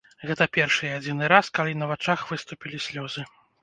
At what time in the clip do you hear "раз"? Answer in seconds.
1.35-1.53